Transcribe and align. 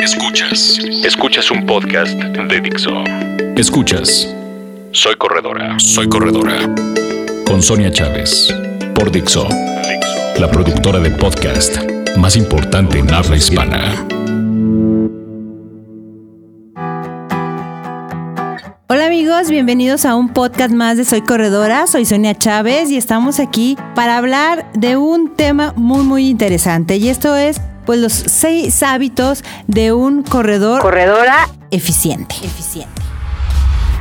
Escuchas. 0.00 0.78
Escuchas 1.04 1.50
un 1.50 1.66
podcast 1.66 2.14
de 2.14 2.60
Dixo. 2.62 3.04
Escuchas. 3.54 4.34
Soy 4.92 5.14
corredora. 5.16 5.78
Soy 5.78 6.08
corredora. 6.08 6.74
Con 7.46 7.62
Sonia 7.62 7.92
Chávez. 7.92 8.48
Por 8.94 9.10
Dixo. 9.10 9.46
La 10.38 10.50
productora 10.50 11.00
de 11.00 11.10
podcast 11.10 11.76
más 12.16 12.34
importante 12.36 12.98
en 12.98 13.12
habla 13.12 13.36
hispana. 13.36 14.06
Hola 18.88 19.06
amigos, 19.06 19.50
bienvenidos 19.50 20.06
a 20.06 20.16
un 20.16 20.30
podcast 20.30 20.72
más 20.72 20.96
de 20.96 21.04
Soy 21.04 21.20
Corredora, 21.20 21.86
soy 21.86 22.06
Sonia 22.06 22.34
Chávez 22.34 22.90
y 22.90 22.96
estamos 22.96 23.38
aquí 23.38 23.76
para 23.94 24.16
hablar 24.16 24.72
de 24.72 24.96
un 24.96 25.36
tema 25.36 25.74
muy 25.76 26.04
muy 26.04 26.28
interesante 26.28 26.96
y 26.96 27.08
esto 27.08 27.36
es 27.36 27.60
pues 27.90 27.98
los 27.98 28.12
seis 28.12 28.84
hábitos 28.84 29.42
de 29.66 29.92
un 29.92 30.22
corredor 30.22 30.80
corredora 30.80 31.48
eficiente. 31.72 32.36
Eficiente. 32.36 33.02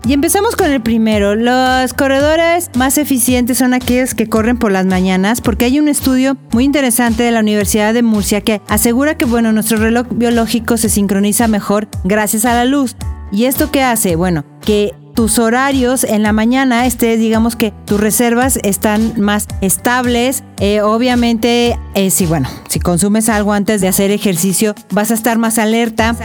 Y 0.06 0.14
empezamos 0.14 0.56
con 0.56 0.70
el 0.70 0.80
primero. 0.80 1.34
Los 1.34 1.96
corredores 1.96 2.70
más 2.76 3.00
eficientes 3.00 3.58
son 3.58 3.74
aquellos 3.74 4.14
que 4.14 4.30
corren 4.30 4.60
por 4.60 4.72
las 4.72 4.86
mañanas 4.86 5.42
porque 5.42 5.66
hay 5.66 5.80
un 5.80 5.88
estudio 5.88 6.38
muy 6.52 6.66
interesante 6.66 7.24
de 7.24 7.32
la 7.32 7.40
Universidad 7.40 7.96
de 7.96 8.04
Murcia 8.04 8.42
que 8.42 8.62
asegura 8.68 9.18
que 9.18 9.26
bueno, 9.26 9.52
nuestro 9.54 9.80
reloj 9.80 10.06
biológico 10.12 10.78
se 10.78 10.90
sincroniza 10.90 11.48
mejor 11.48 11.88
gracias 12.04 12.46
a 12.46 12.54
la 12.54 12.66
luz. 12.66 12.96
¿Y 13.32 13.46
esto 13.46 13.72
qué 13.72 13.82
hace? 13.82 14.16
Bueno, 14.16 14.46
que 14.62 14.94
tus 15.20 15.38
horarios 15.38 16.06
en 16.06 16.24
la 16.24 16.32
mañana 16.32 16.86
esté, 16.86 17.18
digamos 17.18 17.58
que 17.58 17.74
tus 17.86 18.00
reservas 18.00 18.58
están 18.64 19.20
más 19.20 19.48
estables. 19.60 20.46
Eh, 20.62 20.80
obviamente, 20.80 21.78
eh, 21.94 22.10
si 22.10 22.26
bueno, 22.26 22.48
si 22.70 22.80
consumes 22.80 23.28
algo 23.28 23.52
antes 23.52 23.82
de 23.82 23.90
hacer 23.90 24.12
ejercicio, 24.12 24.76
vas 24.92 25.12
a 25.12 25.16
estar 25.16 25.38
más 25.38 25.58
alerta. 25.58 26.16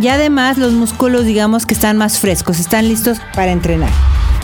Y 0.00 0.06
además 0.06 0.56
los 0.56 0.72
músculos, 0.72 1.24
digamos 1.24 1.66
que 1.66 1.74
están 1.74 1.96
más 1.96 2.20
frescos, 2.20 2.60
están 2.60 2.88
listos 2.88 3.18
para 3.34 3.50
entrenar. 3.50 3.90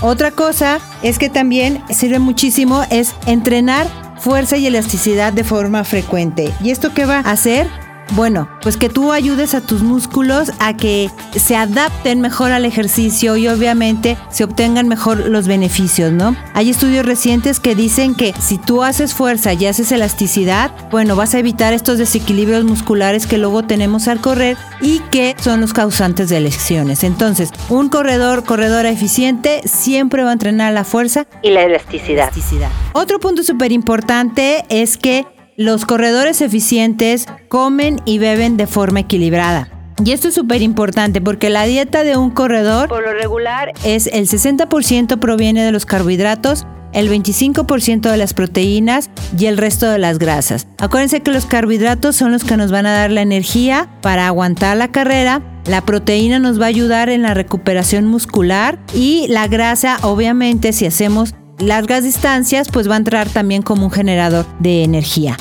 Otra 0.03 0.33
cosa 0.33 0.81
es 1.05 1.21
que 1.21 1.31
también 1.31 1.81
sirve 1.89 2.19
muchísimo 2.19 2.83
es 2.91 3.15
entrenar 3.27 3.87
fuerza 4.19 4.57
y 4.57 4.67
elasticidad 4.67 5.33
de 5.33 5.45
forma 5.45 5.85
frecuente. 5.85 6.53
¿Y 6.65 6.71
esto 6.71 6.93
qué 6.95 7.07
va 7.07 7.19
a 7.19 7.31
hacer? 7.31 7.69
Bueno, 8.13 8.49
pues 8.63 8.77
que 8.77 8.89
tú 8.89 9.13
ayudes 9.13 9.55
a 9.55 9.61
tus 9.61 9.83
músculos 9.83 10.51
a 10.59 10.77
que 10.77 11.11
se 11.37 11.57
adapten 11.57 12.21
mejor 12.21 12.53
al 12.53 12.65
ejercicio 12.65 13.37
y 13.37 13.49
obviamente 13.49 14.17
se 14.31 14.45
obtengan 14.45 14.89
mejor 14.89 15.29
los 15.29 15.47
beneficios, 15.47 16.13
¿no? 16.13 16.35
Hay 16.55 16.71
estudios 16.71 17.05
recientes 17.05 17.61
que 17.61 17.75
dicen 17.75 18.15
que 18.15 18.35
si 18.41 18.59
tú 18.59 18.83
haces 18.83 19.15
fuerza 19.15 19.53
y 19.53 19.67
haces 19.67 19.93
elasticidad, 19.93 20.71
bueno, 20.91 21.17
vas 21.17 21.35
a 21.35 21.39
evitar 21.39 21.73
estos 21.73 21.99
desequilibrios 21.99 22.65
musculares 22.65 23.27
que 23.27 23.39
luego 23.39 23.65
tenemos 23.65 24.09
al 24.09 24.21
correr 24.21 24.57
y 24.81 25.01
que 25.11 25.37
son 25.39 25.61
los 25.61 25.73
causantes 25.73 26.29
de 26.29 26.41
lesiones. 26.41 27.05
Entonces, 27.05 27.51
un 27.69 27.89
corredor, 27.89 28.45
corredora 28.45 28.91
eficiente 28.91 29.61
siempre 29.67 30.25
va 30.25 30.31
a 30.31 30.33
entrenar 30.33 30.73
la 30.73 30.85
fuerza 30.85 31.27
y 31.43 31.51
la 31.51 31.63
elasticidad. 31.65 32.29
elasticidad. 32.29 32.71
Otro 32.95 33.21
punto 33.21 33.43
súper 33.43 33.73
importante 33.73 34.65
es 34.71 34.97
que 34.97 35.27
los 35.59 35.87
corredores 35.87 36.41
eficientes 36.41 37.27
comen 37.49 38.01
y 38.05 38.19
beben 38.19 38.57
de 38.57 38.69
forma 38.69 39.01
equilibrada. 39.01 39.69
Y 40.05 40.13
esto 40.13 40.29
es 40.29 40.35
súper 40.35 40.63
importante 40.63 41.21
porque 41.21 41.51
la 41.51 41.65
dieta 41.65 42.05
de 42.05 42.17
un 42.17 42.31
corredor 42.31 42.89
Por 42.89 43.03
lo 43.03 43.13
regular 43.13 43.73
es 43.85 44.07
el 44.07 44.29
60% 44.29 45.19
proviene 45.19 45.65
de 45.65 45.73
los 45.73 45.85
carbohidratos, 45.85 46.65
el 46.93 47.11
25% 47.11 48.09
de 48.09 48.17
las 48.17 48.35
proteínas 48.35 49.11
y 49.37 49.47
el 49.47 49.59
resto 49.59 49.91
de 49.91 49.99
las 49.99 50.21
grasas. 50.21 50.69
Acuérdense 50.79 51.23
que 51.23 51.33
los 51.33 51.45
carbohidratos 51.45 52.15
son 52.15 52.31
los 52.31 52.45
que 52.45 52.57
nos 52.57 52.71
van 52.71 52.87
a 52.87 52.93
dar 52.93 53.11
la 53.11 53.23
energía 53.23 53.89
para 54.01 54.29
aguantar 54.29 54.77
la 54.77 54.93
carrera. 54.93 55.43
La 55.67 55.81
proteína 55.81 56.39
nos 56.39 56.61
va 56.61 56.67
a 56.67 56.69
ayudar 56.69 57.09
en 57.09 57.23
la 57.23 57.35
recuperación 57.35 58.07
muscular 58.07 58.79
y 58.95 59.27
la 59.27 59.49
grasa, 59.49 59.99
obviamente, 60.03 60.73
si 60.73 60.87
hacemos 60.87 61.35
largas 61.59 62.05
distancias, 62.05 62.69
pues 62.73 62.89
va 62.89 62.95
a 62.95 62.99
entrar 62.99 63.29
también 63.29 63.63
como 63.63 63.87
un 63.87 63.91
generador 63.91 64.47
de 64.59 64.85
energía. 64.85 65.37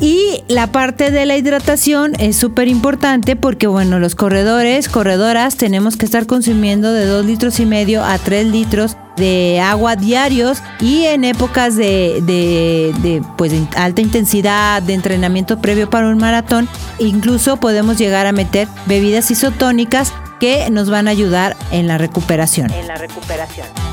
Y 0.00 0.42
la 0.48 0.72
parte 0.72 1.10
de 1.10 1.24
la 1.24 1.36
hidratación 1.36 2.14
es 2.18 2.36
súper 2.36 2.68
importante 2.68 3.36
porque, 3.36 3.68
bueno, 3.68 4.00
los 4.00 4.14
corredores, 4.16 4.88
corredoras, 4.88 5.56
tenemos 5.56 5.96
que 5.96 6.04
estar 6.04 6.26
consumiendo 6.26 6.92
de 6.92 7.06
2 7.06 7.24
litros 7.24 7.60
y 7.60 7.66
medio 7.66 8.04
a 8.04 8.18
3 8.18 8.48
litros 8.48 8.96
de 9.16 9.60
agua 9.60 9.94
diarios 9.94 10.58
y 10.80 11.04
en 11.04 11.22
épocas 11.24 11.76
de, 11.76 12.20
de, 12.22 13.22
pues, 13.38 13.52
de 13.52 13.66
alta 13.76 14.00
intensidad, 14.00 14.82
de 14.82 14.94
entrenamiento 14.94 15.60
previo 15.60 15.88
para 15.88 16.08
un 16.08 16.18
maratón, 16.18 16.68
incluso 16.98 17.58
podemos 17.58 17.96
llegar 17.96 18.26
a 18.26 18.32
meter 18.32 18.66
bebidas 18.86 19.30
isotónicas 19.30 20.12
que 20.40 20.68
nos 20.70 20.90
van 20.90 21.06
a 21.06 21.12
ayudar 21.12 21.56
en 21.70 21.86
la 21.86 21.98
recuperación. 21.98 22.72
en 22.72 22.88
la 22.88 22.96
recuperación. 22.96 23.83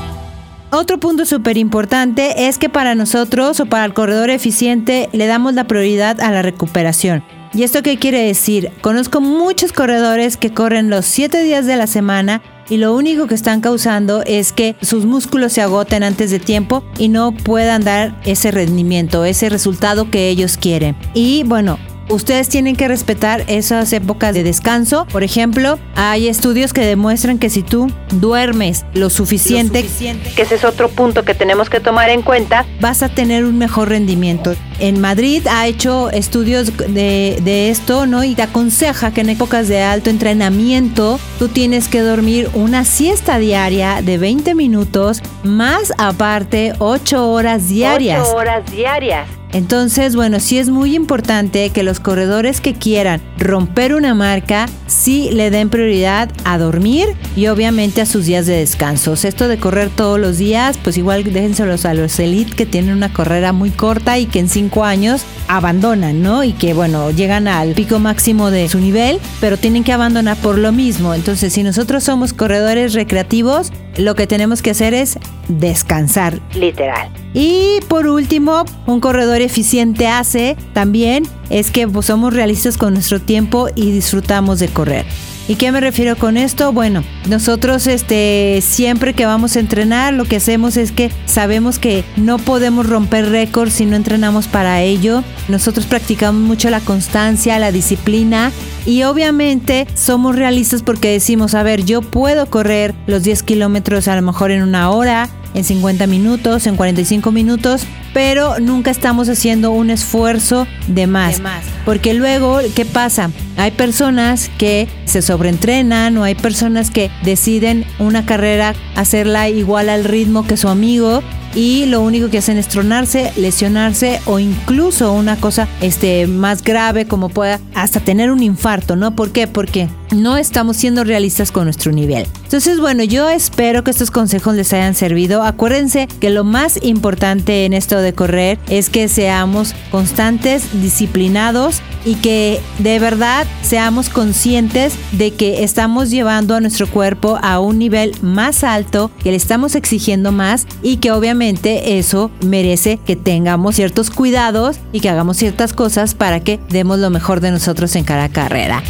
Otro 0.74 0.96
punto 0.96 1.26
súper 1.26 1.58
importante 1.58 2.48
es 2.48 2.56
que 2.56 2.70
para 2.70 2.94
nosotros 2.94 3.60
o 3.60 3.66
para 3.66 3.84
el 3.84 3.92
corredor 3.92 4.30
eficiente 4.30 5.10
le 5.12 5.26
damos 5.26 5.52
la 5.52 5.64
prioridad 5.64 6.18
a 6.22 6.30
la 6.30 6.40
recuperación. 6.40 7.22
¿Y 7.52 7.64
esto 7.64 7.82
qué 7.82 7.98
quiere 7.98 8.24
decir? 8.24 8.70
Conozco 8.80 9.20
muchos 9.20 9.74
corredores 9.74 10.38
que 10.38 10.54
corren 10.54 10.88
los 10.88 11.04
7 11.04 11.42
días 11.42 11.66
de 11.66 11.76
la 11.76 11.86
semana 11.86 12.40
y 12.70 12.78
lo 12.78 12.96
único 12.96 13.26
que 13.26 13.34
están 13.34 13.60
causando 13.60 14.22
es 14.24 14.54
que 14.54 14.74
sus 14.80 15.04
músculos 15.04 15.52
se 15.52 15.60
agoten 15.60 16.02
antes 16.02 16.30
de 16.30 16.38
tiempo 16.38 16.82
y 16.96 17.10
no 17.10 17.32
puedan 17.32 17.84
dar 17.84 18.18
ese 18.24 18.50
rendimiento, 18.50 19.26
ese 19.26 19.50
resultado 19.50 20.10
que 20.10 20.30
ellos 20.30 20.56
quieren. 20.56 20.96
Y 21.12 21.42
bueno, 21.44 21.78
Ustedes 22.12 22.50
tienen 22.50 22.76
que 22.76 22.88
respetar 22.88 23.42
esas 23.46 23.90
épocas 23.94 24.34
de 24.34 24.42
descanso. 24.42 25.06
Por 25.10 25.22
ejemplo, 25.22 25.78
hay 25.94 26.28
estudios 26.28 26.74
que 26.74 26.82
demuestran 26.82 27.38
que 27.38 27.48
si 27.48 27.62
tú 27.62 27.90
duermes 28.10 28.84
lo 28.92 29.08
suficiente, 29.08 29.80
Lo 29.80 29.86
suficiente, 29.86 30.30
que 30.36 30.42
ese 30.42 30.56
es 30.56 30.64
otro 30.64 30.90
punto 30.90 31.24
que 31.24 31.32
tenemos 31.32 31.70
que 31.70 31.80
tomar 31.80 32.10
en 32.10 32.20
cuenta. 32.20 32.66
vas 32.82 33.02
a 33.02 33.08
tener 33.08 33.44
un 33.44 33.56
mejor 33.56 33.88
rendimiento. 33.88 34.54
En 34.82 35.00
Madrid 35.00 35.46
ha 35.48 35.68
hecho 35.68 36.10
estudios 36.10 36.76
de, 36.76 37.38
de 37.40 37.70
esto, 37.70 38.04
¿no? 38.06 38.24
Y 38.24 38.34
te 38.34 38.42
aconseja 38.42 39.12
que 39.12 39.20
en 39.20 39.28
épocas 39.28 39.68
de 39.68 39.80
alto 39.80 40.10
entrenamiento 40.10 41.20
tú 41.38 41.46
tienes 41.46 41.86
que 41.86 42.00
dormir 42.00 42.50
una 42.52 42.84
siesta 42.84 43.38
diaria 43.38 44.02
de 44.02 44.18
20 44.18 44.56
minutos, 44.56 45.22
más 45.44 45.92
aparte 45.98 46.72
8 46.80 47.30
horas 47.30 47.68
diarias. 47.68 48.26
Ocho 48.26 48.36
horas 48.36 48.72
diarias. 48.72 49.28
Entonces, 49.52 50.16
bueno, 50.16 50.40
sí 50.40 50.58
es 50.58 50.70
muy 50.70 50.94
importante 50.96 51.68
que 51.70 51.82
los 51.82 52.00
corredores 52.00 52.62
que 52.62 52.72
quieran 52.72 53.20
romper 53.38 53.94
una 53.94 54.14
marca, 54.14 54.66
sí 54.86 55.28
le 55.30 55.50
den 55.50 55.68
prioridad 55.68 56.30
a 56.44 56.56
dormir 56.56 57.08
y 57.36 57.48
obviamente 57.48 58.00
a 58.00 58.06
sus 58.06 58.24
días 58.24 58.46
de 58.46 58.56
descanso. 58.56 59.12
Esto 59.12 59.48
de 59.48 59.58
correr 59.58 59.90
todos 59.90 60.18
los 60.18 60.38
días, 60.38 60.78
pues 60.82 60.96
igual 60.96 61.24
déjenselos 61.24 61.84
a 61.84 61.92
los 61.92 62.18
elite 62.18 62.56
que 62.56 62.64
tienen 62.64 62.96
una 62.96 63.12
carrera 63.12 63.52
muy 63.52 63.70
corta 63.70 64.18
y 64.18 64.24
que 64.24 64.38
en 64.38 64.48
cinco 64.72 64.84
años 64.84 65.22
abandonan, 65.48 66.22
¿no? 66.22 66.44
Y 66.44 66.54
que, 66.54 66.72
bueno, 66.72 67.10
llegan 67.10 67.46
al 67.46 67.74
pico 67.74 67.98
máximo 67.98 68.50
de 68.50 68.70
su 68.70 68.78
nivel, 68.78 69.20
pero 69.38 69.58
tienen 69.58 69.84
que 69.84 69.92
abandonar 69.92 70.38
por 70.38 70.56
lo 70.56 70.72
mismo. 70.72 71.12
Entonces, 71.12 71.52
si 71.52 71.62
nosotros 71.62 72.04
somos 72.04 72.32
corredores 72.32 72.94
recreativos, 72.94 73.70
lo 73.98 74.14
que 74.14 74.26
tenemos 74.26 74.62
que 74.62 74.70
hacer 74.70 74.94
es 74.94 75.18
descansar. 75.48 76.40
Literal. 76.54 77.10
Y 77.34 77.80
por 77.88 78.06
último, 78.06 78.64
un 78.86 79.00
corredor 79.00 79.42
eficiente 79.42 80.08
hace 80.08 80.56
también 80.72 81.24
es 81.50 81.70
que 81.70 81.86
pues, 81.86 82.06
somos 82.06 82.32
realistas 82.32 82.78
con 82.78 82.94
nuestro 82.94 83.20
tiempo 83.20 83.68
y 83.74 83.90
disfrutamos 83.90 84.58
de 84.58 84.68
correr. 84.68 85.04
¿Y 85.48 85.56
qué 85.56 85.72
me 85.72 85.80
refiero 85.80 86.16
con 86.16 86.36
esto? 86.36 86.72
Bueno, 86.72 87.02
nosotros 87.28 87.88
este 87.88 88.60
siempre 88.62 89.12
que 89.12 89.26
vamos 89.26 89.56
a 89.56 89.60
entrenar, 89.60 90.14
lo 90.14 90.24
que 90.24 90.36
hacemos 90.36 90.76
es 90.76 90.92
que 90.92 91.10
sabemos 91.26 91.80
que 91.80 92.04
no 92.16 92.38
podemos 92.38 92.88
romper 92.88 93.28
récords 93.28 93.74
si 93.74 93.84
no 93.84 93.96
entrenamos 93.96 94.46
para 94.46 94.82
ello. 94.82 95.24
Nosotros 95.48 95.86
practicamos 95.86 96.40
mucho 96.40 96.70
la 96.70 96.80
constancia, 96.80 97.58
la 97.58 97.72
disciplina 97.72 98.52
y 98.86 99.02
obviamente 99.02 99.86
somos 99.94 100.36
realistas 100.36 100.82
porque 100.82 101.10
decimos, 101.10 101.54
a 101.54 101.62
ver, 101.64 101.84
yo 101.84 102.02
puedo 102.02 102.46
correr 102.46 102.94
los 103.06 103.24
10 103.24 103.42
kilómetros 103.42 104.06
a 104.06 104.14
lo 104.14 104.22
mejor 104.22 104.52
en 104.52 104.62
una 104.62 104.90
hora, 104.90 105.28
en 105.54 105.64
50 105.64 106.06
minutos, 106.06 106.66
en 106.66 106.76
45 106.76 107.32
minutos, 107.32 107.86
pero 108.12 108.58
nunca 108.60 108.90
estamos 108.90 109.28
haciendo 109.28 109.70
un 109.70 109.90
esfuerzo 109.90 110.66
de 110.86 111.06
más. 111.06 111.36
De 111.36 111.42
más. 111.42 111.64
Porque 111.84 112.14
luego, 112.14 112.60
¿qué 112.74 112.84
pasa? 112.84 113.30
Hay 113.56 113.70
personas 113.72 114.50
que 114.58 114.88
se 115.04 115.22
sobreentrenan 115.22 116.16
o 116.18 116.24
hay 116.24 116.34
personas 116.34 116.90
que 116.90 117.10
deciden 117.22 117.84
una 117.98 118.24
carrera 118.24 118.74
hacerla 118.96 119.48
igual 119.48 119.88
al 119.88 120.04
ritmo 120.04 120.46
que 120.46 120.56
su 120.56 120.68
amigo 120.68 121.22
y 121.54 121.86
lo 121.86 122.00
único 122.00 122.30
que 122.30 122.38
hacen 122.38 122.56
es 122.56 122.68
tronarse, 122.68 123.32
lesionarse 123.36 124.20
o 124.24 124.38
incluso 124.38 125.12
una 125.12 125.36
cosa 125.36 125.68
este, 125.80 126.26
más 126.26 126.62
grave 126.62 127.06
como 127.06 127.28
pueda 127.28 127.60
hasta 127.74 128.00
tener 128.00 128.30
un 128.30 128.42
infarto, 128.42 128.96
¿no? 128.96 129.14
¿Por 129.14 129.32
qué? 129.32 129.46
Porque 129.46 129.88
no 130.12 130.36
estamos 130.36 130.76
siendo 130.76 131.04
realistas 131.04 131.50
con 131.52 131.64
nuestro 131.64 131.92
nivel. 131.92 132.26
Entonces, 132.44 132.80
bueno, 132.80 133.02
yo 133.04 133.28
espero 133.28 133.82
que 133.84 133.90
estos 133.90 134.10
consejos 134.10 134.54
les 134.54 134.72
hayan 134.72 134.94
servido. 134.94 135.42
Acuérdense 135.42 136.08
que 136.20 136.30
lo 136.30 136.44
más 136.44 136.78
importante 136.82 137.64
en 137.64 137.72
esto 137.72 137.98
de 137.98 138.12
correr 138.12 138.58
es 138.68 138.90
que 138.90 139.08
seamos 139.08 139.74
constantes, 139.90 140.64
disciplinados 140.80 141.80
y 142.04 142.16
que 142.16 142.60
de 142.78 142.98
verdad 142.98 143.46
seamos 143.62 144.08
conscientes 144.08 144.94
de 145.12 145.32
que 145.32 145.64
estamos 145.64 146.10
llevando 146.10 146.54
a 146.54 146.60
nuestro 146.60 146.88
cuerpo 146.88 147.38
a 147.42 147.60
un 147.60 147.78
nivel 147.78 148.14
más 148.22 148.64
alto, 148.64 149.10
que 149.22 149.30
le 149.30 149.36
estamos 149.36 149.74
exigiendo 149.74 150.32
más 150.32 150.66
y 150.82 150.96
que 150.96 151.12
obviamente 151.12 151.98
eso 151.98 152.30
merece 152.44 152.98
que 152.98 153.16
tengamos 153.16 153.76
ciertos 153.76 154.10
cuidados 154.10 154.76
y 154.92 155.00
que 155.00 155.08
hagamos 155.08 155.36
ciertas 155.36 155.72
cosas 155.72 156.14
para 156.14 156.40
que 156.40 156.60
demos 156.68 156.98
lo 156.98 157.10
mejor 157.10 157.40
de 157.40 157.50
nosotros 157.50 157.94
en 157.96 158.04
cada 158.04 158.28
carrera. 158.28 158.82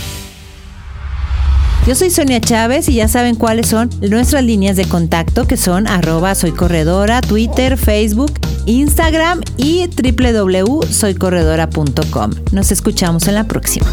Yo 1.87 1.95
soy 1.97 2.11
Sonia 2.11 2.41
Chávez 2.41 2.89
y 2.89 2.95
ya 2.95 3.09
saben 3.09 3.35
cuáles 3.35 3.67
son 3.67 3.91
nuestras 4.01 4.45
líneas 4.45 4.77
de 4.77 4.89
contacto 4.89 5.49
que 5.49 5.57
son 5.57 5.89
arroba 5.89 6.37
soy 6.37 6.53
corredora, 6.53 7.21
Twitter, 7.21 7.77
Facebook, 7.77 8.33
Instagram 8.67 9.41
y 9.57 9.89
www.soycorredora.com. 9.89 12.31
Nos 12.53 12.71
escuchamos 12.71 13.27
en 13.27 13.35
la 13.35 13.49
próxima. 13.49 13.87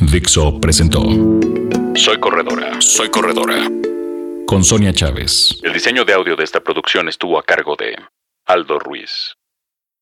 Dixo 0.00 0.60
presentó 0.60 1.00
Soy 1.94 2.20
Corredora, 2.20 2.78
Soy 2.82 3.08
Corredora 3.08 3.70
con 4.46 4.62
Sonia 4.62 4.92
Chávez. 4.92 5.58
El 5.62 5.72
diseño 5.72 6.04
de 6.04 6.12
audio 6.12 6.36
de 6.36 6.44
esta 6.44 6.60
producción 6.60 7.08
estuvo 7.08 7.38
a 7.38 7.42
cargo 7.42 7.74
de 7.76 7.96
Aldo 8.44 8.78
Ruiz. 8.78 9.34